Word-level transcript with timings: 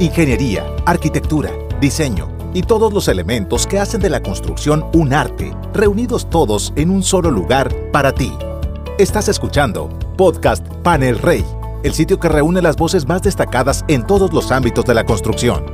Ingeniería, 0.00 0.66
arquitectura, 0.84 1.50
diseño 1.80 2.28
y 2.54 2.62
todos 2.62 2.92
los 2.92 3.08
elementos 3.08 3.66
que 3.66 3.78
hacen 3.78 4.00
de 4.00 4.10
la 4.10 4.22
construcción 4.22 4.84
un 4.94 5.12
arte, 5.12 5.54
reunidos 5.72 6.28
todos 6.28 6.72
en 6.76 6.90
un 6.90 7.02
solo 7.02 7.30
lugar 7.30 7.74
para 7.92 8.12
ti. 8.12 8.32
Estás 8.98 9.28
escuchando 9.28 9.88
Podcast 10.16 10.66
Panel 10.82 11.18
Rey, 11.18 11.44
el 11.82 11.94
sitio 11.94 12.18
que 12.18 12.28
reúne 12.28 12.62
las 12.62 12.76
voces 12.76 13.06
más 13.06 13.22
destacadas 13.22 13.84
en 13.88 14.06
todos 14.06 14.32
los 14.32 14.50
ámbitos 14.50 14.84
de 14.84 14.94
la 14.94 15.04
construcción. 15.04 15.64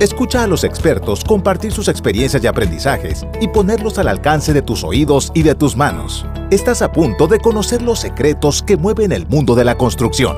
Escucha 0.00 0.44
a 0.44 0.46
los 0.46 0.62
expertos 0.62 1.24
compartir 1.24 1.72
sus 1.72 1.88
experiencias 1.88 2.44
y 2.44 2.46
aprendizajes 2.46 3.26
y 3.40 3.48
ponerlos 3.48 3.98
al 3.98 4.08
alcance 4.08 4.52
de 4.52 4.62
tus 4.62 4.84
oídos 4.84 5.32
y 5.34 5.42
de 5.42 5.54
tus 5.54 5.76
manos. 5.76 6.24
Estás 6.50 6.82
a 6.82 6.92
punto 6.92 7.26
de 7.26 7.40
conocer 7.40 7.82
los 7.82 7.98
secretos 7.98 8.62
que 8.62 8.76
mueven 8.76 9.12
el 9.12 9.26
mundo 9.26 9.54
de 9.56 9.64
la 9.64 9.76
construcción. 9.76 10.36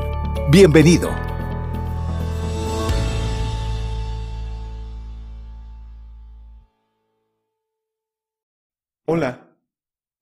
Bienvenido. 0.51 1.30
Hola. 9.13 9.57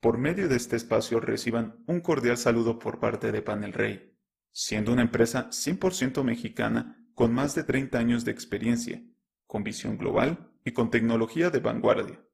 Por 0.00 0.16
medio 0.16 0.48
de 0.48 0.56
este 0.56 0.74
espacio 0.74 1.20
reciban 1.20 1.84
un 1.86 2.00
cordial 2.00 2.38
saludo 2.38 2.78
por 2.78 3.00
parte 3.00 3.32
de 3.32 3.42
Panel 3.42 3.74
Rey, 3.74 4.16
siendo 4.50 4.94
una 4.94 5.02
empresa 5.02 5.50
100% 5.50 6.24
mexicana 6.24 7.06
con 7.14 7.34
más 7.34 7.54
de 7.54 7.64
30 7.64 7.98
años 7.98 8.24
de 8.24 8.32
experiencia, 8.32 9.02
con 9.46 9.62
visión 9.62 9.98
global 9.98 10.54
y 10.64 10.72
con 10.72 10.90
tecnología 10.90 11.50
de 11.50 11.58
vanguardia. 11.58 12.24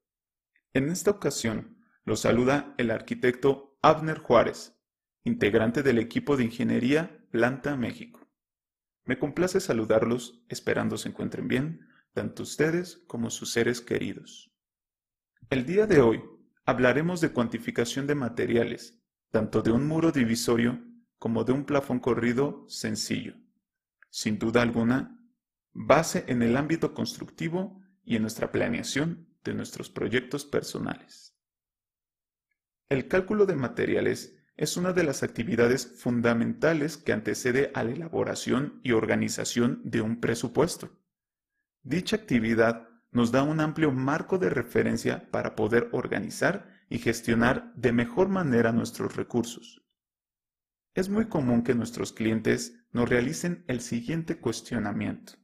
En 0.71 0.87
esta 0.87 1.11
ocasión, 1.11 1.77
los 2.05 2.21
saluda 2.21 2.73
el 2.77 2.89
arquitecto 2.89 3.77
Abner 3.81 4.19
Juárez, 4.19 4.79
integrante 5.25 5.83
del 5.83 5.99
equipo 5.99 6.37
de 6.37 6.45
Ingeniería 6.45 7.27
Planta 7.31 7.75
México. 7.75 8.29
Me 9.03 9.19
complace 9.19 9.59
saludarlos 9.59 10.45
esperando 10.47 10.97
se 10.97 11.09
encuentren 11.09 11.49
bien, 11.49 11.81
tanto 12.13 12.43
ustedes 12.43 13.03
como 13.07 13.29
sus 13.29 13.51
seres 13.51 13.81
queridos. 13.81 14.53
El 15.49 15.65
día 15.65 15.85
de 15.85 15.99
hoy 15.99 16.23
hablaremos 16.65 17.21
de 17.21 17.31
cuantificación 17.31 18.07
de 18.07 18.15
materiales, 18.15 18.99
tanto 19.31 19.61
de 19.61 19.71
un 19.71 19.87
muro 19.87 20.11
divisorio 20.11 20.83
como 21.19 21.43
de 21.43 21.53
un 21.53 21.65
plafón 21.65 21.99
corrido 21.99 22.65
sencillo. 22.67 23.35
Sin 24.09 24.39
duda 24.39 24.61
alguna, 24.61 25.19
base 25.73 26.25
en 26.27 26.41
el 26.41 26.57
ámbito 26.57 26.93
constructivo 26.93 27.81
y 28.03 28.15
en 28.15 28.23
nuestra 28.23 28.51
planeación 28.51 29.27
de 29.43 29.53
nuestros 29.53 29.89
proyectos 29.89 30.45
personales. 30.45 31.37
El 32.89 33.07
cálculo 33.07 33.45
de 33.45 33.55
materiales 33.55 34.37
es 34.57 34.77
una 34.77 34.93
de 34.93 35.03
las 35.03 35.21
actividades 35.21 35.99
fundamentales 35.99 36.97
que 36.97 37.13
antecede 37.13 37.71
a 37.73 37.83
la 37.83 37.91
elaboración 37.91 38.79
y 38.83 38.93
organización 38.93 39.81
de 39.83 40.01
un 40.01 40.21
presupuesto. 40.21 40.97
Dicha 41.83 42.15
actividad 42.15 42.87
nos 43.15 43.31
da 43.31 43.43
un 43.43 43.61
amplio 43.61 43.93
marco 43.93 44.37
de 44.37 44.49
referencia 44.49 45.31
para 45.31 45.55
poder 45.55 45.87
organizar 45.93 46.67
y 46.89 46.97
gestionar 46.97 47.73
de 47.73 47.93
mejor 47.93 48.27
manera 48.27 48.73
nuestros 48.73 49.15
recursos. 49.15 49.85
Es 50.93 51.07
muy 51.07 51.29
común 51.29 51.63
que 51.63 51.75
nuestros 51.75 52.11
clientes 52.11 52.85
nos 52.91 53.07
realicen 53.07 53.63
el 53.69 53.79
siguiente 53.79 54.41
cuestionamiento. 54.41 55.35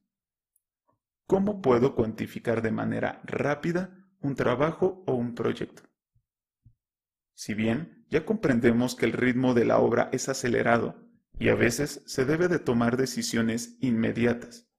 ¿Cómo 1.28 1.62
puedo 1.62 1.96
cuantificar 1.96 2.62
de 2.62 2.72
manera 2.72 3.22
rápida 3.24 4.06
un 4.20 4.36
trabajo 4.36 5.06
o 5.08 5.14
un 5.14 5.34
proyecto? 5.34 5.84
Si 7.36 7.54
bien 7.54 8.06
ya 8.10 8.26
comprendemos 8.26 8.96
que 8.96 9.06
el 9.06 9.14
ritmo 9.14 9.54
de 9.54 9.64
la 9.64 9.80
obra 9.80 10.10
es 10.12 10.28
acelerado 10.28 11.10
y 11.40 11.48
a 11.48 11.56
veces 11.56 12.04
se 12.06 12.26
debe 12.26 12.50
de 12.50 12.60
tomar 12.60 12.98
decisiones 12.98 13.78
inmediatas, 13.80 14.70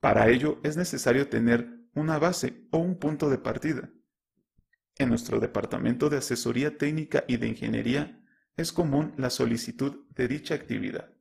para 0.00 0.28
ello 0.28 0.58
es 0.64 0.76
necesario 0.76 1.28
tener 1.28 1.83
una 1.94 2.18
base 2.18 2.66
o 2.70 2.78
un 2.78 2.98
punto 2.98 3.30
de 3.30 3.38
partida. 3.38 3.90
En 4.96 5.08
nuestro 5.08 5.40
departamento 5.40 6.08
de 6.08 6.18
asesoría 6.18 6.76
técnica 6.78 7.24
y 7.26 7.36
de 7.36 7.48
ingeniería 7.48 8.20
es 8.56 8.72
común 8.72 9.12
la 9.16 9.30
solicitud 9.30 10.06
de 10.10 10.28
dicha 10.28 10.54
actividad. 10.54 11.12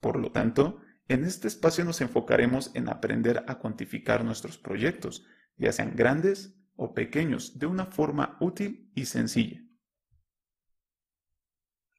Por 0.00 0.18
lo 0.18 0.32
tanto, 0.32 0.80
en 1.08 1.24
este 1.24 1.48
espacio 1.48 1.84
nos 1.84 2.00
enfocaremos 2.00 2.70
en 2.74 2.88
aprender 2.88 3.44
a 3.46 3.58
cuantificar 3.58 4.24
nuestros 4.24 4.58
proyectos, 4.58 5.24
ya 5.56 5.72
sean 5.72 5.94
grandes 5.94 6.56
o 6.76 6.94
pequeños, 6.94 7.58
de 7.58 7.66
una 7.66 7.86
forma 7.86 8.36
útil 8.40 8.90
y 8.94 9.06
sencilla. 9.06 9.62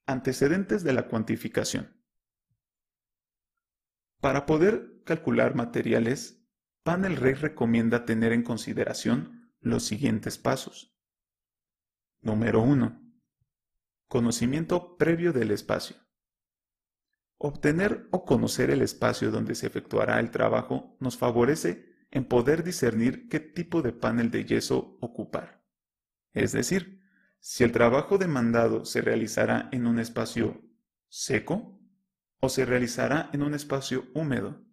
Antecedentes 0.05 0.83
de 0.83 0.93
la 0.93 1.07
cuantificación. 1.07 1.95
Para 4.19 4.45
poder 4.45 5.01
calcular 5.03 5.55
materiales 5.55 6.44
Panel 6.85 7.15
Rey 7.15 7.33
recomienda 7.33 8.05
tener 8.05 8.31
en 8.31 8.43
consideración 8.43 9.51
los 9.59 9.85
siguientes 9.85 10.37
pasos. 10.37 10.95
Número 12.21 12.61
1. 12.61 13.01
Conocimiento 14.07 14.95
previo 14.95 15.33
del 15.33 15.49
espacio. 15.49 15.95
Obtener 17.39 18.07
o 18.11 18.23
conocer 18.23 18.69
el 18.69 18.83
espacio 18.83 19.31
donde 19.31 19.55
se 19.55 19.65
efectuará 19.65 20.19
el 20.19 20.29
trabajo 20.29 20.95
nos 20.99 21.17
favorece 21.17 21.91
en 22.11 22.25
poder 22.25 22.63
discernir 22.63 23.29
qué 23.29 23.39
tipo 23.39 23.81
de 23.81 23.91
panel 23.91 24.29
de 24.29 24.45
yeso 24.45 24.99
ocupar. 25.01 25.65
Es 26.33 26.51
decir, 26.51 27.01
si 27.39 27.63
el 27.63 27.71
trabajo 27.71 28.19
demandado 28.19 28.85
se 28.85 29.01
realizará 29.01 29.69
en 29.71 29.87
un 29.87 29.97
espacio 29.97 30.61
seco 31.09 31.81
o 32.41 32.47
se 32.47 32.63
realizará 32.63 33.31
en 33.33 33.41
un 33.41 33.55
espacio 33.55 34.05
húmedo 34.13 34.64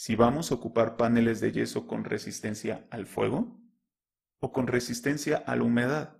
si 0.00 0.16
vamos 0.16 0.50
a 0.50 0.54
ocupar 0.54 0.96
paneles 0.96 1.40
de 1.42 1.52
yeso 1.52 1.86
con 1.86 2.04
resistencia 2.04 2.86
al 2.90 3.04
fuego 3.04 3.60
o 4.38 4.50
con 4.50 4.66
resistencia 4.66 5.36
a 5.36 5.56
la 5.56 5.64
humedad. 5.64 6.16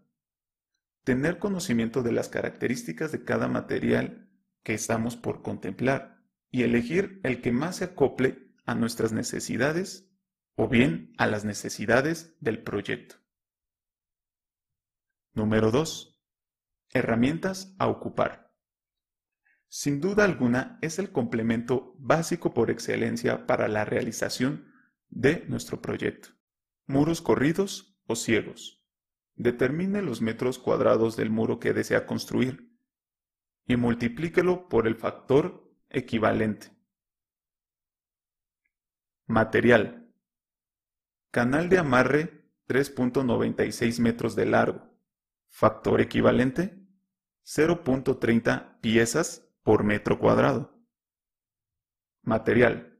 Tener 1.02 1.38
conocimiento 1.38 2.02
de 2.02 2.12
las 2.12 2.28
características 2.28 3.10
de 3.10 3.24
cada 3.24 3.48
material 3.48 4.28
que 4.62 4.74
estamos 4.74 5.16
por 5.16 5.40
contemplar 5.40 6.22
y 6.50 6.64
elegir 6.64 7.20
el 7.22 7.40
que 7.40 7.52
más 7.52 7.76
se 7.76 7.84
acople 7.84 8.52
a 8.66 8.74
nuestras 8.74 9.12
necesidades 9.12 10.12
o 10.56 10.68
bien 10.68 11.14
a 11.16 11.26
las 11.26 11.46
necesidades 11.46 12.36
del 12.38 12.62
proyecto. 12.62 13.14
Número 15.32 15.70
2. 15.70 16.20
Herramientas 16.90 17.74
a 17.78 17.88
ocupar. 17.88 18.49
Sin 19.72 20.00
duda 20.00 20.24
alguna 20.24 20.78
es 20.82 20.98
el 20.98 21.12
complemento 21.12 21.94
básico 21.96 22.52
por 22.52 22.72
excelencia 22.72 23.46
para 23.46 23.68
la 23.68 23.84
realización 23.84 24.66
de 25.10 25.44
nuestro 25.46 25.80
proyecto. 25.80 26.30
Muros 26.86 27.22
corridos 27.22 27.96
o 28.08 28.16
ciegos. 28.16 28.84
Determine 29.36 30.02
los 30.02 30.22
metros 30.22 30.58
cuadrados 30.58 31.16
del 31.16 31.30
muro 31.30 31.60
que 31.60 31.72
desea 31.72 32.04
construir 32.04 32.76
y 33.64 33.76
multiplíquelo 33.76 34.68
por 34.68 34.88
el 34.88 34.96
factor 34.96 35.72
equivalente. 35.88 36.76
Material. 39.26 40.12
Canal 41.30 41.68
de 41.68 41.78
amarre 41.78 42.44
3.96 42.66 44.00
metros 44.00 44.34
de 44.34 44.46
largo. 44.46 44.90
Factor 45.48 46.00
equivalente 46.00 46.76
0.30 47.44 48.80
piezas 48.80 49.46
por 49.62 49.84
metro 49.84 50.18
cuadrado. 50.18 50.74
Material. 52.22 52.98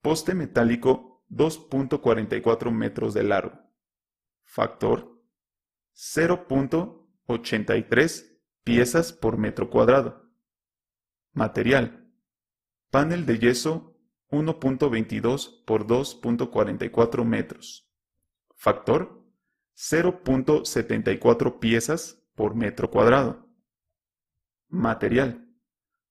Poste 0.00 0.34
metálico 0.34 1.24
2.44 1.30 2.72
metros 2.72 3.14
de 3.14 3.22
largo. 3.22 3.58
Factor 4.44 5.22
0.83 5.94 8.40
piezas 8.64 9.12
por 9.12 9.38
metro 9.38 9.70
cuadrado. 9.70 10.28
Material. 11.32 12.12
Panel 12.90 13.24
de 13.26 13.38
yeso 13.38 13.96
1.22 14.30 15.64
por 15.64 15.86
2.44 15.86 17.24
metros. 17.24 17.88
Factor 18.56 19.24
0.74 19.76 21.58
piezas 21.58 22.22
por 22.34 22.54
metro 22.54 22.90
cuadrado. 22.90 23.48
Material 24.68 25.49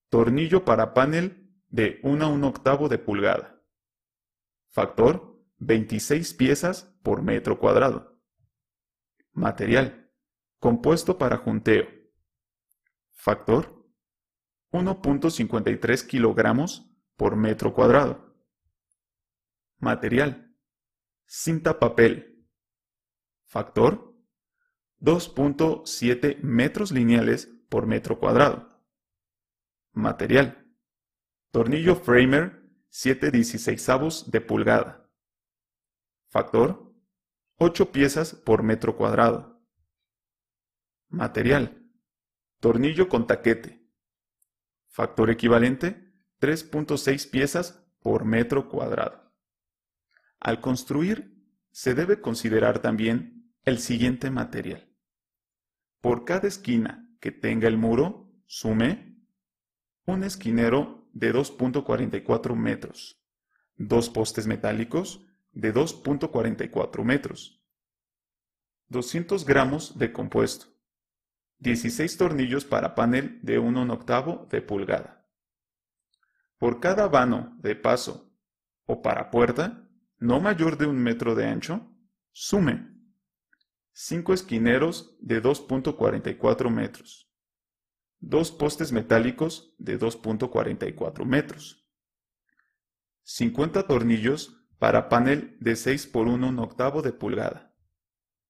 Tornillo 0.10 0.66
para 0.66 0.94
panel 0.94 1.54
de 1.68 2.00
1 2.04 2.26
a 2.26 2.28
1 2.28 2.48
octavo 2.48 2.90
de 2.90 2.98
pulgada. 2.98 3.64
Factor 4.70 5.40
26 5.58 6.34
piezas 6.34 6.96
por 7.04 7.22
metro 7.22 7.60
cuadrado. 7.60 8.20
Material. 9.34 10.12
Compuesto 10.60 11.18
para 11.18 11.38
junteo. 11.38 11.88
Factor 13.12 13.88
1.53 14.72 16.08
kilogramos 16.08 16.92
por 17.16 17.36
metro 17.36 17.74
cuadrado. 17.74 18.36
Material. 19.78 20.56
Cinta 21.26 21.80
papel. 21.80 22.48
Factor 23.46 24.16
2.7 25.02 26.40
metros 26.42 26.92
lineales 26.92 27.48
por 27.70 27.86
metro 27.86 28.20
cuadrado. 28.20 28.79
Material. 29.94 30.68
Tornillo 31.52 31.96
framer 31.96 32.70
7 32.90 33.32
dieciséisavos 33.32 34.30
de 34.30 34.42
pulgada. 34.42 35.10
Factor 36.30 36.94
8 37.58 37.92
piezas 37.92 38.34
por 38.34 38.64
metro 38.64 38.96
cuadrado. 38.96 39.62
Material. 41.10 41.90
Tornillo 42.60 43.10
con 43.10 43.26
taquete. 43.26 43.84
Factor 44.90 45.32
equivalente 45.32 46.14
3.6 46.40 47.30
piezas 47.30 47.84
por 48.00 48.26
metro 48.26 48.70
cuadrado. 48.70 49.34
Al 50.40 50.62
construir, 50.62 51.36
se 51.72 51.96
debe 51.96 52.22
considerar 52.22 52.80
también 52.80 53.54
el 53.64 53.80
siguiente 53.80 54.30
material. 54.30 54.88
Por 56.00 56.26
cada 56.26 56.48
esquina 56.48 57.10
que 57.20 57.32
tenga 57.32 57.68
el 57.68 57.78
muro, 57.78 58.32
sume 58.46 59.09
un 60.10 60.24
esquinero 60.24 61.08
de 61.14 61.34
2.44 61.34 62.56
metros, 62.56 63.22
dos 63.78 64.10
postes 64.10 64.48
metálicos 64.48 65.26
de 65.52 65.74
2.44 65.74 67.04
metros, 67.04 67.64
200 68.88 69.46
gramos 69.46 69.98
de 69.98 70.12
compuesto, 70.12 70.68
16 71.60 72.18
tornillos 72.18 72.66
para 72.66 72.96
panel 72.96 73.40
de 73.44 73.60
1 73.60 73.94
octavo 73.94 74.48
de 74.50 74.62
pulgada. 74.62 75.28
Por 76.58 76.80
cada 76.80 77.08
vano 77.08 77.58
de 77.60 77.76
paso 77.76 78.34
o 78.86 79.02
para 79.02 79.30
puerta, 79.30 79.88
no 80.18 80.40
mayor 80.40 80.78
de 80.78 80.88
un 80.88 80.98
metro 80.98 81.36
de 81.36 81.46
ancho, 81.46 81.96
sume 82.32 82.90
5 83.94 84.34
esquineros 84.34 85.16
de 85.22 85.42
2.44 85.42 86.70
metros, 86.70 87.29
dos 88.20 88.52
postes 88.52 88.92
metálicos 88.92 89.76
de 89.78 90.00
2.44 90.00 91.26
metros, 91.26 91.88
50 93.24 93.88
tornillos 93.88 94.66
para 94.78 95.10
panel 95.10 95.58
de 95.60 95.76
6 95.76 96.08
por 96.08 96.28
1 96.28 96.62
octavo 96.62 97.02
de 97.02 97.14
pulgada, 97.14 97.76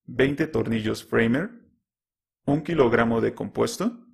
20 0.06 0.48
tornillos 0.48 1.04
framer, 1.04 1.51
1 2.45 2.63
kilogramo 2.63 3.21
de 3.21 3.33
compuesto, 3.33 4.06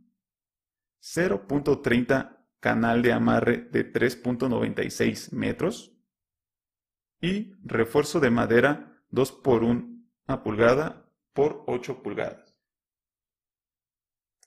0.30 1.02 2.36
canal 2.60 3.04
de 3.04 3.14
amarre 3.14 3.58
de 3.72 3.94
3.96 3.94 5.32
metros. 5.34 5.92
y 7.22 7.54
refuerzo 7.64 8.20
de 8.20 8.30
madera 8.30 9.02
2 9.10 9.32
por 9.32 9.64
1 9.64 10.44
pulgada 10.44 11.10
por 11.34 11.64
8 11.68 12.04
pulgadas. 12.04 12.45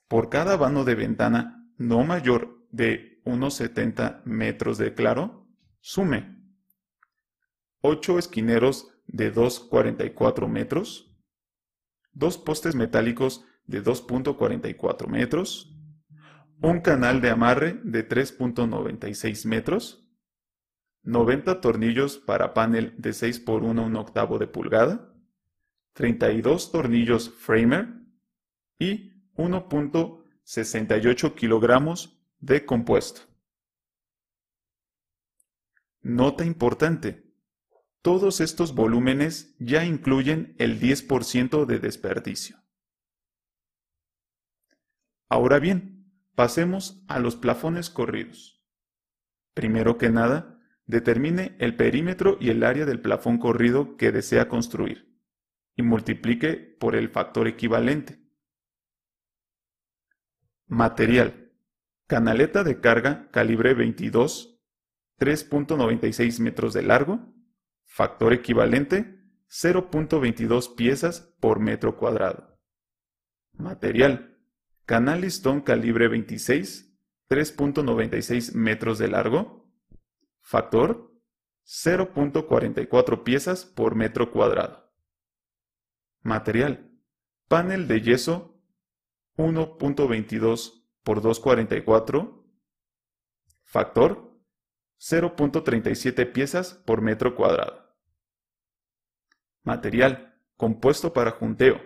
Por 0.09 0.29
cada 0.29 0.57
vano 0.57 0.83
de 0.83 0.95
ventana 0.95 1.71
no 1.77 2.03
mayor 2.03 2.67
de 2.71 3.21
unos 3.23 3.53
70 3.53 4.23
metros 4.25 4.79
de 4.79 4.95
claro, 4.95 5.47
sume. 5.79 6.35
8 7.81 8.17
esquineros 8.17 8.91
de 9.05 9.33
2,44 9.33 10.47
metros, 10.47 11.15
dos 12.11 12.39
postes 12.39 12.73
metálicos 12.73 13.45
de 13.65 13.83
2.44 13.83 15.07
metros, 15.07 15.77
un 16.59 16.81
canal 16.81 17.21
de 17.21 17.29
amarre 17.29 17.79
de 17.83 18.07
3.96 18.09 19.45
metros, 19.45 20.09
90 21.03 21.61
tornillos 21.61 22.17
para 22.17 22.55
panel 22.55 22.95
de 22.97 23.13
6 23.13 23.41
por 23.41 23.63
1 23.63 23.85
un 23.85 23.95
octavo 23.95 24.39
de 24.39 24.47
pulgada, 24.47 25.13
32 25.93 26.71
tornillos 26.71 27.29
framer. 27.29 27.93
Y 28.79 29.18
1.68 29.39 31.33
kilogramos 31.33 32.21
de 32.39 32.65
compuesto. 32.65 33.21
Nota 36.01 36.43
importante. 36.43 37.23
Todos 38.01 38.41
estos 38.41 38.75
volúmenes 38.75 39.55
ya 39.57 39.85
incluyen 39.85 40.55
el 40.59 40.81
10% 40.81 41.65
de 41.65 41.79
desperdicio. 41.79 42.57
Ahora 45.29 45.59
bien, 45.59 46.11
pasemos 46.35 47.05
a 47.07 47.19
los 47.19 47.37
plafones 47.37 47.89
corridos. 47.89 48.61
Primero 49.53 49.97
que 49.97 50.09
nada, 50.09 50.59
determine 50.85 51.55
el 51.59 51.77
perímetro 51.77 52.37
y 52.41 52.49
el 52.49 52.63
área 52.63 52.85
del 52.85 53.01
plafón 53.01 53.37
corrido 53.37 53.95
que 53.95 54.11
desea 54.11 54.49
construir 54.49 55.17
y 55.77 55.81
multiplique 55.81 56.55
por 56.77 56.95
el 56.95 57.07
factor 57.07 57.47
equivalente. 57.47 58.18
Material. 60.69 61.51
Canaleta 62.05 62.63
de 62.63 62.79
carga 62.79 63.27
calibre 63.31 63.73
22, 63.73 64.61
3.96 65.19 66.39
metros 66.39 66.75
de 66.75 66.83
largo, 66.83 67.33
factor 67.85 68.33
equivalente 68.33 69.19
0.22 69.49 70.75
piezas 70.75 71.35
por 71.39 71.59
metro 71.59 71.97
cuadrado. 71.97 72.59
Material. 73.53 74.37
Canal 74.85 75.21
listón 75.21 75.61
calibre 75.61 76.07
26, 76.07 76.95
3.96 77.27 78.53
metros 78.53 78.99
de 78.99 79.07
largo, 79.07 79.67
factor 80.39 81.19
0.44 81.65 83.23
piezas 83.23 83.65
por 83.65 83.95
metro 83.95 84.31
cuadrado. 84.31 84.93
Material. 86.21 86.91
Panel 87.47 87.87
de 87.87 88.01
yeso 88.01 88.48
1.22 89.39 90.85
por 91.01 91.21
2.44. 91.21 92.43
Factor 93.63 94.37
0.37 94.99 96.33
piezas 96.33 96.73
por 96.73 97.01
metro 97.01 97.35
cuadrado. 97.35 97.95
Material. 99.63 100.37
Compuesto 100.57 101.13
para 101.13 101.31
junteo. 101.31 101.79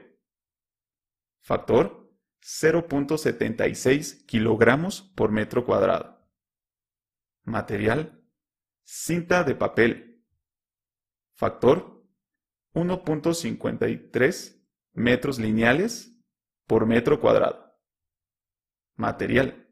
Factor 1.41 2.11
0.76 2.41 4.25
kilogramos 4.25 5.03
por 5.15 5.31
metro 5.31 5.63
cuadrado. 5.63 6.27
Material. 7.43 8.19
Cinta 8.83 9.43
de 9.43 9.53
papel. 9.53 10.25
Factor 11.35 12.03
1.53 12.73 14.59
metros 14.93 15.37
lineales 15.37 16.12
por 16.67 16.85
metro 16.85 17.19
cuadrado. 17.19 17.73
Material. 18.95 19.67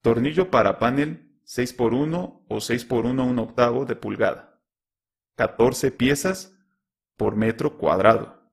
Tornillo 0.00 0.50
para 0.50 0.78
panel 0.78 1.40
6 1.44 1.70
x 1.70 1.80
1 1.80 2.46
o 2.48 2.60
6 2.60 2.82
x 2.82 2.92
1 2.92 3.24
1 3.24 3.42
octavo 3.42 3.84
de 3.84 3.96
pulgada. 3.96 4.60
14 5.36 5.90
piezas 5.92 6.56
por 7.16 7.36
metro 7.36 7.78
cuadrado. 7.78 8.52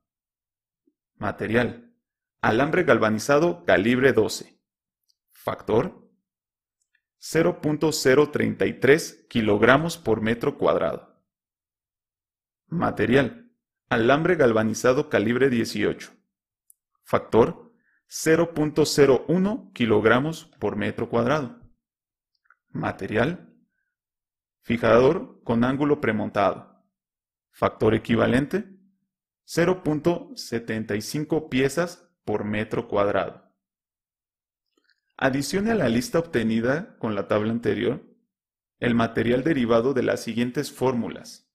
Material. 1.15 1.93
Alambre 2.41 2.83
galvanizado 2.83 3.65
calibre 3.65 4.13
12. 4.13 4.59
Factor. 5.31 6.07
0.033 7.21 9.27
kilogramos 9.27 9.97
por 9.97 10.21
metro 10.21 10.57
cuadrado. 10.57 11.21
Material 12.67 13.49
Alambre 13.91 14.35
galvanizado 14.35 15.09
calibre 15.09 15.49
18. 15.49 16.13
Factor 17.03 17.68
0.01 18.09 19.71
kilogramos 19.73 20.45
por 20.59 20.75
metro 20.75 21.09
cuadrado. 21.09 21.61
Material. 22.69 23.53
Fijador 24.61 25.41
con 25.43 25.63
ángulo 25.63 26.01
premontado. 26.01 26.83
Factor 27.51 27.93
equivalente 27.93 28.65
0.75 29.45 31.49
piezas 31.49 32.09
por 32.23 32.43
metro 32.43 32.87
cuadrado. 32.87 33.55
Adicione 35.17 35.71
a 35.71 35.75
la 35.75 35.89
lista 35.89 36.19
obtenida 36.19 36.97
con 36.97 37.15
la 37.15 37.27
tabla 37.27 37.51
anterior 37.51 38.05
el 38.79 38.95
material 38.95 39.43
derivado 39.43 39.93
de 39.93 40.03
las 40.03 40.23
siguientes 40.23 40.71
fórmulas 40.71 41.49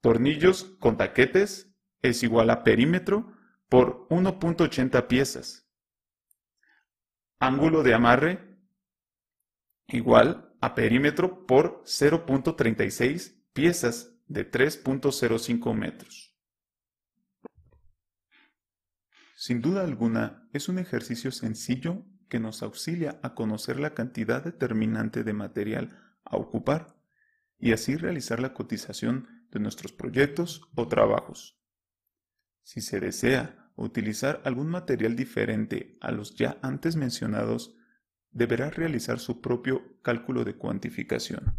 Tornillos 0.00 0.64
con 0.78 0.96
taquetes 0.96 1.76
es 2.00 2.22
igual 2.22 2.48
a 2.48 2.64
perímetro 2.64 3.34
por 3.70 4.08
1.80 4.08 5.06
piezas. 5.06 5.66
Ángulo 7.38 7.82
de 7.82 7.94
amarre 7.94 8.58
igual 9.86 10.52
a 10.60 10.74
perímetro 10.74 11.46
por 11.46 11.82
0.36 11.84 13.42
piezas 13.52 14.12
de 14.26 14.50
3.05 14.50 15.72
metros. 15.74 16.36
Sin 19.36 19.62
duda 19.62 19.82
alguna, 19.84 20.48
es 20.52 20.68
un 20.68 20.78
ejercicio 20.78 21.30
sencillo 21.30 22.04
que 22.28 22.40
nos 22.40 22.62
auxilia 22.62 23.20
a 23.22 23.34
conocer 23.34 23.78
la 23.78 23.94
cantidad 23.94 24.42
determinante 24.42 25.22
de 25.22 25.32
material 25.32 25.96
a 26.24 26.36
ocupar 26.36 27.00
y 27.56 27.72
así 27.72 27.96
realizar 27.96 28.40
la 28.40 28.52
cotización 28.52 29.46
de 29.50 29.60
nuestros 29.60 29.92
proyectos 29.92 30.68
o 30.74 30.88
trabajos. 30.88 31.58
Si 32.62 32.80
se 32.80 33.00
desea 33.00 33.59
utilizar 33.76 34.40
algún 34.44 34.68
material 34.68 35.16
diferente 35.16 35.96
a 36.00 36.12
los 36.12 36.34
ya 36.34 36.58
antes 36.62 36.96
mencionados, 36.96 37.76
deberá 38.30 38.70
realizar 38.70 39.18
su 39.18 39.40
propio 39.40 40.00
cálculo 40.02 40.44
de 40.44 40.56
cuantificación. 40.56 41.56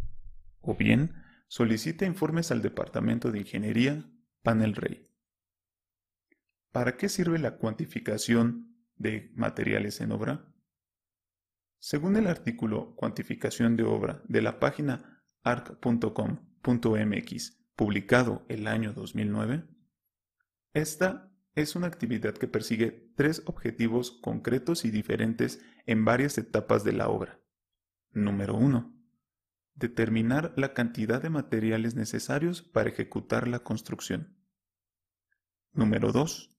o 0.64 0.76
bien 0.76 1.16
solicite 1.48 2.06
informes 2.06 2.52
al 2.52 2.62
Departamento 2.62 3.32
de 3.32 3.40
Ingeniería 3.40 4.10
Panel 4.44 4.76
Rey. 4.76 5.10
¿Para 6.72 6.98
qué 6.98 7.10
sirve 7.10 7.40
la 7.40 7.58
cuantificación 7.58 8.78
de 8.96 9.32
materiales 9.36 10.00
en 10.02 10.12
obra? 10.12 10.54
Según 11.80 12.16
el 12.16 12.28
artículo 12.28 12.96
Cuantificación 12.96 13.76
de 13.76 13.84
obra 13.84 14.22
de 14.28 14.44
la 14.44 14.60
página 14.60 15.24
arc.com.mx, 15.44 16.22
publicado 17.76 18.46
el 18.48 18.68
año 18.68 18.94
2009, 18.94 19.66
esta 20.74 21.31
es 21.56 21.76
una 21.76 21.88
actividad 21.88 22.34
que 22.34 22.48
persigue 22.48 23.12
tres 23.16 23.44
objetivos 23.46 24.12
concretos 24.12 24.86
y 24.86 24.92
diferentes 24.92 25.62
en 25.86 26.06
varias 26.06 26.38
etapas 26.38 26.84
de 26.84 26.94
la 26.94 27.10
obra. 27.10 27.40
Número 28.12 28.56
1. 28.56 28.94
Determinar 29.76 30.54
la 30.56 30.74
cantidad 30.74 31.22
de 31.22 31.30
materiales 31.30 31.96
necesarios 31.96 32.62
para 32.62 32.90
ejecutar 32.90 33.48
la 33.48 33.60
construcción. 33.60 34.38
Número 35.74 36.12
2. 36.12 36.56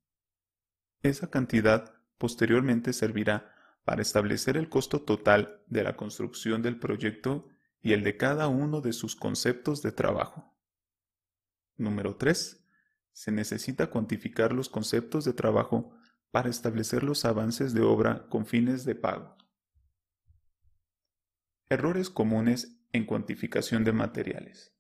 Esa 1.03 1.31
cantidad 1.31 1.95
posteriormente 2.19 2.93
servirá 2.93 3.53
para 3.85 4.03
establecer 4.03 4.57
el 4.57 4.69
costo 4.69 5.03
total 5.03 5.63
de 5.67 5.83
la 5.83 5.97
construcción 5.97 6.63
del 6.63 6.79
proyecto 6.79 7.49
y 7.81 7.93
el 7.93 8.05
de 8.05 8.17
cada 8.17 8.49
uno 8.49 8.81
de 8.81 8.93
sus 8.93 9.17
conceptos 9.17 9.83
de 9.83 9.93
trabajo. 9.93 10.55
Número 11.77 12.17
3. 12.17 12.62
Se 13.13 13.31
necesita 13.31 13.89
cuantificar 13.89 14.53
los 14.53 14.69
conceptos 14.69 15.25
de 15.25 15.33
trabajo 15.33 15.95
para 16.31 16.49
establecer 16.49 17.03
los 17.03 17.25
avances 17.25 17.75
de 17.75 17.83
obra 17.83 18.27
con 18.29 18.47
fines 18.47 18.85
de 18.85 18.95
pago. 18.95 19.37
Errores 21.69 22.11
comunes 22.11 22.83
en 22.93 23.07
cuantificación 23.07 23.85
de 23.85 23.93
materiales. 23.93 24.75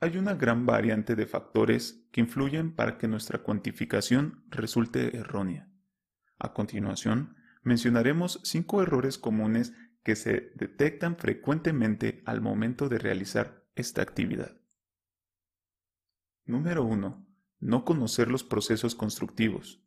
Hay 0.00 0.18
una 0.18 0.34
gran 0.34 0.66
variante 0.66 1.16
de 1.16 1.26
factores 1.26 2.06
que 2.12 2.20
influyen 2.20 2.74
para 2.74 2.98
que 2.98 3.08
nuestra 3.08 3.42
cuantificación 3.42 4.44
resulte 4.50 5.16
errónea. 5.16 5.70
A 6.38 6.52
continuación, 6.52 7.34
mencionaremos 7.62 8.40
cinco 8.44 8.82
errores 8.82 9.16
comunes 9.18 9.72
que 10.02 10.14
se 10.14 10.52
detectan 10.54 11.16
frecuentemente 11.16 12.22
al 12.26 12.40
momento 12.40 12.88
de 12.88 12.98
realizar 12.98 13.66
esta 13.74 14.02
actividad. 14.02 14.60
Número 16.46 16.84
1. 16.84 17.26
No 17.58 17.84
conocer 17.84 18.30
los 18.30 18.44
procesos 18.44 18.94
constructivos. 18.94 19.82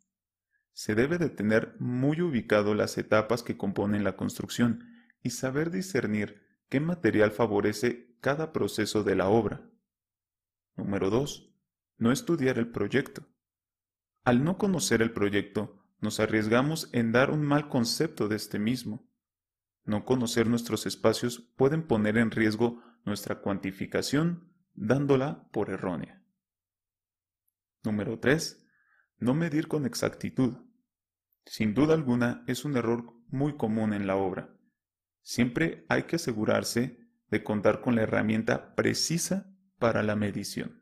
Se 0.74 0.94
debe 0.94 1.18
de 1.18 1.30
tener 1.30 1.78
muy 1.80 2.20
ubicado 2.20 2.76
las 2.76 2.98
etapas 2.98 3.44
que 3.44 3.56
componen 3.56 4.04
la 4.04 4.18
construcción 4.18 4.84
y 5.24 5.30
saber 5.30 5.72
discernir 5.72 6.44
qué 6.68 6.82
material 6.82 7.32
favorece 7.32 8.14
cada 8.20 8.52
proceso 8.52 9.06
de 9.06 9.16
la 9.16 9.30
obra. 9.30 9.70
Número 10.76 11.10
2. 11.10 11.50
No 11.98 12.12
estudiar 12.12 12.58
el 12.58 12.68
proyecto. 12.68 13.26
Al 14.26 14.44
no 14.44 14.58
conocer 14.58 15.02
el 15.02 15.14
proyecto, 15.14 15.82
nos 16.02 16.20
arriesgamos 16.20 16.90
en 16.92 17.14
dar 17.14 17.32
un 17.32 17.42
mal 17.42 17.70
concepto 17.70 18.28
de 18.28 18.36
este 18.36 18.60
mismo. 18.60 19.10
No 19.86 20.04
conocer 20.04 20.48
nuestros 20.48 20.86
espacios 20.86 21.40
pueden 21.56 21.88
poner 21.88 22.18
en 22.18 22.32
riesgo 22.32 22.84
nuestra 23.06 23.40
cuantificación 23.40 24.52
dándola 24.74 25.48
por 25.54 25.70
errónea. 25.70 26.19
Número 27.84 28.20
3. 28.20 28.66
No 29.20 29.34
medir 29.34 29.68
con 29.68 29.86
exactitud. 29.86 30.58
Sin 31.46 31.74
duda 31.74 31.94
alguna 31.94 32.44
es 32.48 32.66
un 32.66 32.78
error 32.78 33.14
muy 33.28 33.58
común 33.58 33.94
en 33.94 34.08
la 34.08 34.16
obra. 34.16 34.56
Siempre 35.22 35.86
hay 35.90 36.04
que 36.04 36.18
asegurarse 36.18 37.08
de 37.30 37.44
contar 37.44 37.82
con 37.82 37.96
la 37.96 38.04
herramienta 38.04 38.76
precisa 38.76 39.54
para 39.78 40.04
la 40.04 40.16
medición. 40.16 40.82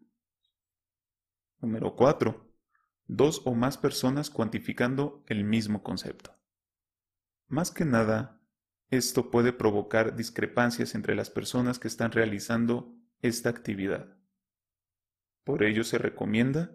Número 1.60 1.96
4 1.96 2.48
dos 3.08 3.42
o 3.46 3.56
más 3.56 3.77
personas 3.77 4.30
cuantificando 4.30 5.24
el 5.27 5.44
mismo 5.44 5.82
concepto. 5.82 6.36
Más 7.48 7.72
que 7.72 7.86
nada, 7.86 8.42
esto 8.89 9.32
puede 9.32 9.54
provocar 9.54 10.16
discrepancias 10.16 10.94
entre 10.96 11.16
las 11.16 11.30
personas 11.30 11.80
que 11.80 11.88
están 11.88 12.12
realizando 12.12 12.94
esta 13.22 13.50
actividad. 13.50 14.18
Por 15.44 15.63
ello 15.63 15.84
se 15.84 15.98
recomienda 15.98 16.72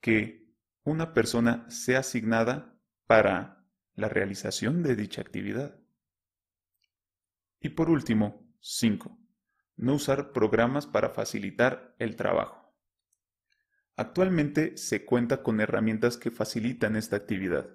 que 0.00 0.48
una 0.84 1.12
persona 1.12 1.68
sea 1.70 2.00
asignada 2.00 2.74
para 3.06 3.66
la 3.94 4.08
realización 4.08 4.82
de 4.82 4.96
dicha 4.96 5.20
actividad. 5.20 5.78
Y 7.60 7.68
por 7.70 7.90
último, 7.90 8.46
5. 8.60 9.18
No 9.76 9.94
usar 9.94 10.32
programas 10.32 10.86
para 10.86 11.10
facilitar 11.10 11.94
el 11.98 12.16
trabajo. 12.16 12.74
Actualmente 13.96 14.76
se 14.76 15.04
cuenta 15.04 15.42
con 15.42 15.60
herramientas 15.60 16.16
que 16.16 16.30
facilitan 16.30 16.94
esta 16.94 17.16
actividad. 17.16 17.68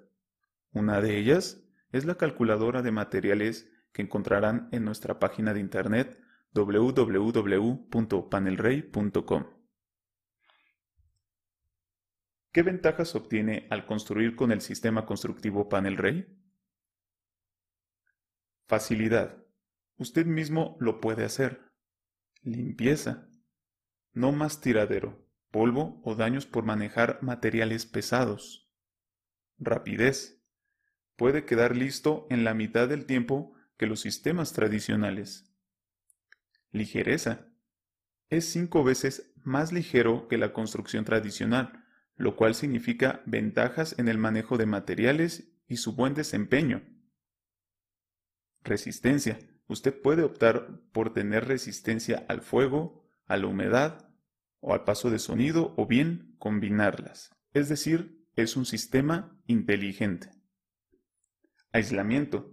Una 0.72 1.02
de 1.02 1.18
ellas 1.18 1.62
es 1.92 2.06
la 2.06 2.16
calculadora 2.16 2.80
de 2.80 2.90
materiales 2.90 3.70
que 3.92 4.00
encontrarán 4.02 4.68
en 4.72 4.84
nuestra 4.84 5.18
página 5.18 5.52
de 5.52 5.60
internet 5.60 6.18
www.panelrey.com. 6.54 9.53
¿Qué 12.54 12.62
ventajas 12.62 13.16
obtiene 13.16 13.66
al 13.68 13.84
construir 13.84 14.36
con 14.36 14.52
el 14.52 14.60
sistema 14.60 15.06
constructivo 15.06 15.68
PanelRay? 15.68 16.24
Facilidad. 18.68 19.44
Usted 19.96 20.24
mismo 20.24 20.76
lo 20.78 21.00
puede 21.00 21.24
hacer. 21.24 21.72
Limpieza. 22.42 23.28
No 24.12 24.30
más 24.30 24.60
tiradero 24.60 25.26
polvo 25.50 26.00
o 26.04 26.14
daños 26.14 26.46
por 26.46 26.64
manejar 26.64 27.20
materiales 27.22 27.86
pesados. 27.86 28.72
Rapidez. 29.58 30.40
Puede 31.16 31.44
quedar 31.46 31.76
listo 31.76 32.28
en 32.30 32.44
la 32.44 32.54
mitad 32.54 32.88
del 32.88 33.04
tiempo 33.04 33.54
que 33.76 33.86
los 33.86 33.98
sistemas 33.98 34.52
tradicionales. 34.52 35.52
Ligereza. 36.70 37.48
Es 38.28 38.44
cinco 38.44 38.84
veces 38.84 39.32
más 39.42 39.72
ligero 39.72 40.28
que 40.28 40.38
la 40.38 40.52
construcción 40.52 41.04
tradicional, 41.04 41.83
lo 42.16 42.36
cual 42.36 42.54
significa 42.54 43.22
ventajas 43.26 43.98
en 43.98 44.08
el 44.08 44.18
manejo 44.18 44.56
de 44.56 44.66
materiales 44.66 45.52
y 45.66 45.76
su 45.76 45.94
buen 45.94 46.14
desempeño. 46.14 46.82
Resistencia. 48.62 49.38
Usted 49.66 50.00
puede 50.00 50.22
optar 50.22 50.80
por 50.92 51.12
tener 51.12 51.46
resistencia 51.46 52.24
al 52.28 52.42
fuego, 52.42 53.08
a 53.26 53.36
la 53.36 53.46
humedad 53.46 54.10
o 54.60 54.74
al 54.74 54.84
paso 54.84 55.10
de 55.10 55.18
sonido 55.18 55.74
o 55.76 55.86
bien 55.86 56.36
combinarlas. 56.38 57.30
Es 57.52 57.68
decir, 57.68 58.26
es 58.36 58.56
un 58.56 58.66
sistema 58.66 59.40
inteligente. 59.46 60.30
Aislamiento. 61.72 62.52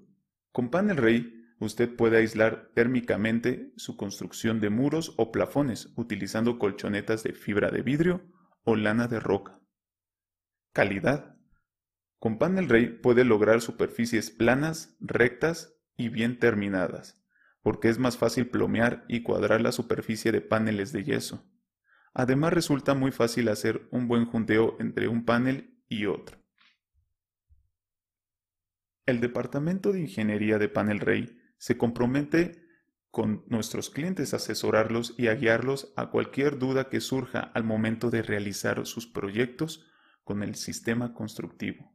Con 0.52 0.70
Panel 0.70 0.98
Rey, 0.98 1.46
usted 1.60 1.96
puede 1.96 2.18
aislar 2.18 2.72
térmicamente 2.74 3.74
su 3.78 3.98
construcción 3.98 4.60
de 4.60 4.70
muros 4.70 5.14
o 5.18 5.32
plafones 5.32 5.94
utilizando 5.96 6.60
colchonetas 6.60 7.24
de 7.24 7.34
fibra 7.34 7.72
de 7.72 7.82
vidrio 7.82 8.31
o 8.64 8.76
lana 8.76 9.08
de 9.08 9.20
roca. 9.20 9.60
Calidad. 10.74 11.38
Con 12.20 12.38
Panel 12.38 12.70
Rey 12.70 12.88
puede 12.88 13.26
lograr 13.26 13.62
superficies 13.62 14.30
planas, 14.30 14.96
rectas 15.00 15.76
y 15.98 16.10
bien 16.10 16.40
terminadas, 16.40 17.24
porque 17.62 17.90
es 17.90 17.98
más 17.98 18.18
fácil 18.18 18.50
plomear 18.50 19.06
y 19.08 19.24
cuadrar 19.24 19.62
la 19.62 19.72
superficie 19.72 20.32
de 20.32 20.42
paneles 20.42 20.92
de 20.92 21.04
yeso. 21.04 21.50
Además 22.14 22.54
resulta 22.54 22.94
muy 22.94 23.12
fácil 23.12 23.50
hacer 23.50 23.88
un 23.92 24.08
buen 24.08 24.26
junteo 24.26 24.78
entre 24.80 25.08
un 25.08 25.26
panel 25.26 25.82
y 25.88 26.06
otro. 26.06 26.38
El 29.06 29.20
Departamento 29.20 29.92
de 29.92 30.02
Ingeniería 30.02 30.60
de 30.60 30.70
Panel 30.70 31.00
Rey 31.00 31.38
se 31.58 31.78
compromete 31.78 32.64
con 33.12 33.44
nuestros 33.48 33.90
clientes 33.90 34.34
asesorarlos 34.34 35.14
y 35.18 35.28
a 35.28 35.36
guiarlos 35.36 35.94
a 35.98 36.10
cualquier 36.10 36.58
duda 36.58 36.90
que 36.90 37.02
surja 37.02 37.40
al 37.40 37.66
momento 37.66 38.10
de 38.10 38.22
realizar 38.22 38.86
sus 38.86 39.06
proyectos 39.06 39.86
con 40.24 40.44
el 40.44 40.56
sistema 40.56 41.14
constructivo. 41.14 41.94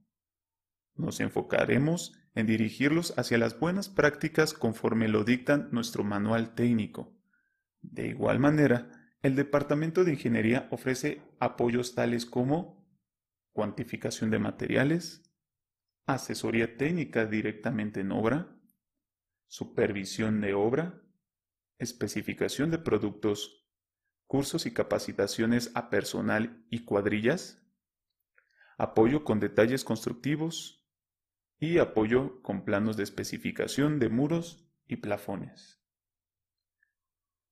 Nos 0.94 1.20
enfocaremos 1.20 2.12
en 2.34 2.46
dirigirlos 2.46 3.14
hacia 3.18 3.38
las 3.38 3.58
buenas 3.58 3.88
prácticas 3.88 4.52
conforme 4.52 5.08
lo 5.08 5.24
dictan 5.24 5.68
nuestro 5.72 6.04
manual 6.04 6.54
técnico. 6.54 7.18
De 7.80 8.08
igual 8.08 8.38
manera, 8.38 8.90
el 9.22 9.36
Departamento 9.36 10.04
de 10.04 10.12
Ingeniería 10.12 10.68
ofrece 10.70 11.22
apoyos 11.40 11.94
tales 11.94 12.26
como 12.26 12.86
cuantificación 13.52 14.30
de 14.30 14.38
materiales, 14.38 15.32
asesoría 16.04 16.76
técnica 16.76 17.24
directamente 17.24 18.00
en 18.00 18.12
obra, 18.12 18.54
supervisión 19.46 20.42
de 20.42 20.52
obra, 20.52 21.02
especificación 21.78 22.70
de 22.70 22.78
productos, 22.78 23.66
cursos 24.26 24.66
y 24.66 24.72
capacitaciones 24.72 25.70
a 25.74 25.90
personal 25.90 26.64
y 26.70 26.84
cuadrillas, 26.84 27.62
apoyo 28.78 29.24
con 29.24 29.40
detalles 29.40 29.84
constructivos 29.84 30.86
y 31.58 31.78
apoyo 31.78 32.42
con 32.42 32.64
planos 32.64 32.96
de 32.96 33.04
especificación 33.04 33.98
de 33.98 34.08
muros 34.08 34.68
y 34.86 34.96
plafones. 34.96 35.80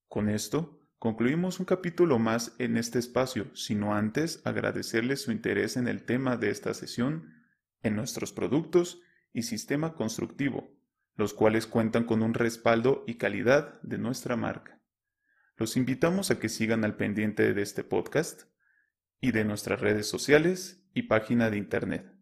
Con 0.09 0.29
esto, 0.29 0.81
concluimos 0.99 1.59
un 1.59 1.67
capítulo 1.67 2.19
más 2.19 2.55
en 2.59 2.77
este 2.77 2.99
espacio, 2.99 3.55
sino 3.57 3.95
antes 3.95 4.43
agradecerles 4.45 5.23
su 5.23 5.33
interés 5.33 5.77
en 5.77 5.89
el 5.89 6.05
tema 6.05 6.37
de 6.37 6.51
esta 6.51 6.75
sesión, 6.75 7.33
en 7.83 7.97
nuestros 7.97 8.33
productos 8.33 9.01
y 9.33 9.43
sistema 9.43 9.95
constructivo, 9.95 10.71
los 11.17 11.35
cuales 11.35 11.67
cuentan 11.67 12.05
con 12.05 12.23
un 12.23 12.35
respaldo 12.35 13.05
y 13.07 13.15
calidad 13.15 13.81
de 13.83 13.99
nuestra 13.99 14.37
marca. 14.37 14.81
Los 15.57 15.77
invitamos 15.77 16.31
a 16.31 16.39
que 16.39 16.49
sigan 16.49 16.85
al 16.85 16.97
pendiente 16.97 17.55
de 17.55 17.63
este 17.63 17.85
podcast 17.85 18.45
y 19.21 19.31
de 19.31 19.45
nuestras 19.45 19.81
redes 19.81 20.09
sociales 20.09 20.85
y 20.93 21.03
página 21.03 21.51
de 21.51 21.59
internet, 21.59 22.13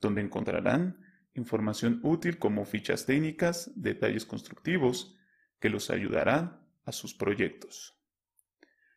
donde 0.00 0.20
encontrarán 0.20 1.00
información 1.34 2.00
útil 2.02 2.38
como 2.38 2.64
fichas 2.64 3.06
técnicas, 3.06 3.70
detalles 3.76 4.26
constructivos, 4.26 5.16
que 5.60 5.70
los 5.70 5.90
ayudarán 5.90 6.60
a 6.84 6.92
sus 6.92 7.14
proyectos. 7.14 7.98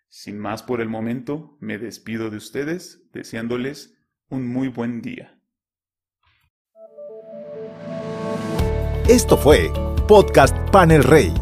Sin 0.09 0.39
más 0.39 0.63
por 0.63 0.81
el 0.81 0.89
momento, 0.89 1.57
me 1.61 1.77
despido 1.77 2.29
de 2.29 2.37
ustedes 2.37 3.09
deseándoles 3.13 3.97
un 4.29 4.47
muy 4.47 4.67
buen 4.67 5.01
día. 5.01 5.40
Esto 9.11 9.35
fue 9.35 9.73
Podcast 10.07 10.55
Panel 10.71 11.03
Rey, 11.03 11.33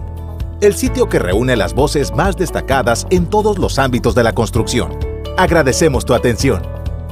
el 0.60 0.74
sitio 0.74 1.08
que 1.08 1.20
reúne 1.20 1.56
las 1.56 1.76
voces 1.76 2.12
más 2.12 2.36
destacadas 2.36 3.06
en 3.12 3.28
todos 3.28 3.60
los 3.60 3.78
ámbitos 3.78 4.16
de 4.16 4.24
la 4.24 4.34
construcción. 4.34 4.98
Agradecemos 5.38 6.04
tu 6.04 6.16
atención. 6.16 6.64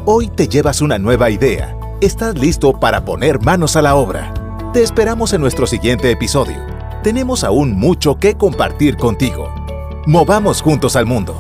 Hoy 0.06 0.30
te 0.30 0.48
llevas 0.48 0.82
una 0.82 0.98
nueva 0.98 1.30
idea. 1.30 1.78
Estás 2.02 2.40
listo 2.40 2.80
para 2.80 3.06
poner 3.06 3.40
manos 3.40 3.76
a 3.76 3.84
la 3.84 3.94
obra. 3.94 4.34
Te 4.74 4.82
esperamos 4.82 5.32
en 5.34 5.42
nuestro 5.42 5.68
siguiente 5.68 6.10
episodio. 6.10 6.58
Tenemos 7.04 7.44
aún 7.44 7.74
mucho 7.74 8.18
que 8.18 8.34
compartir 8.34 8.98
contigo. 8.98 9.54
Movamos 10.08 10.64
juntos 10.64 10.96
al 10.96 11.06
mundo. 11.06 11.36